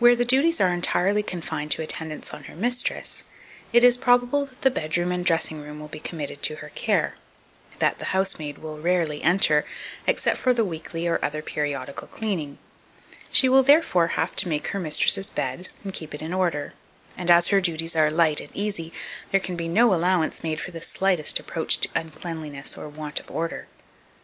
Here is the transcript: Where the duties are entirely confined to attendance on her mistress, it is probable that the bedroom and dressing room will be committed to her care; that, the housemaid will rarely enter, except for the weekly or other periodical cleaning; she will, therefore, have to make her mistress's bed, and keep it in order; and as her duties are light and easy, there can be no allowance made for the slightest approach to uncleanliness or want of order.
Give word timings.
Where 0.00 0.16
the 0.16 0.24
duties 0.24 0.60
are 0.60 0.70
entirely 0.70 1.22
confined 1.22 1.70
to 1.70 1.82
attendance 1.82 2.34
on 2.34 2.42
her 2.50 2.56
mistress, 2.56 3.22
it 3.72 3.84
is 3.84 3.96
probable 3.96 4.44
that 4.44 4.62
the 4.62 4.72
bedroom 4.72 5.12
and 5.12 5.24
dressing 5.24 5.60
room 5.60 5.78
will 5.78 5.86
be 5.86 6.00
committed 6.00 6.42
to 6.42 6.56
her 6.56 6.70
care; 6.70 7.14
that, 7.78 8.00
the 8.00 8.06
housemaid 8.06 8.58
will 8.58 8.80
rarely 8.80 9.22
enter, 9.22 9.64
except 10.04 10.38
for 10.38 10.52
the 10.52 10.64
weekly 10.64 11.06
or 11.06 11.20
other 11.24 11.42
periodical 11.42 12.08
cleaning; 12.08 12.58
she 13.30 13.48
will, 13.48 13.62
therefore, 13.62 14.08
have 14.18 14.34
to 14.34 14.48
make 14.48 14.66
her 14.66 14.80
mistress's 14.80 15.30
bed, 15.30 15.68
and 15.84 15.92
keep 15.94 16.12
it 16.12 16.22
in 16.22 16.34
order; 16.34 16.74
and 17.16 17.30
as 17.30 17.46
her 17.54 17.60
duties 17.60 17.94
are 17.94 18.10
light 18.10 18.40
and 18.40 18.50
easy, 18.54 18.92
there 19.30 19.38
can 19.38 19.54
be 19.54 19.68
no 19.68 19.94
allowance 19.94 20.42
made 20.42 20.58
for 20.58 20.72
the 20.72 20.80
slightest 20.80 21.38
approach 21.38 21.78
to 21.78 21.88
uncleanliness 21.94 22.76
or 22.76 22.88
want 22.88 23.20
of 23.20 23.30
order. 23.30 23.68